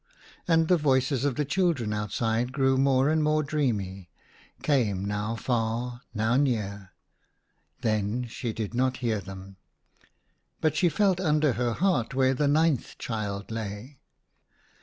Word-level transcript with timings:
And 0.47 0.67
the 0.67 0.77
voices 0.77 1.25
of 1.25 1.35
the 1.35 1.45
children 1.45 1.93
out 1.93 2.11
side 2.11 2.51
grew 2.53 2.75
more 2.75 3.07
and 3.09 3.23
more 3.23 3.43
dreamy, 3.43 4.09
came 4.63 5.05
now 5.05 5.35
far, 5.35 6.01
now 6.11 6.35
near; 6.37 6.89
then 7.81 8.25
she 8.27 8.51
did 8.51 8.73
not 8.73 8.97
hear 9.05 9.19
them, 9.21 9.57
but 10.59 10.75
she 10.75 10.89
felt 10.89 11.19
under 11.19 11.53
her 11.53 11.73
heart 11.73 12.15
where 12.15 12.33
the 12.33 12.47
ninth 12.47 12.97
child 12.97 13.51
lay. 13.51 13.99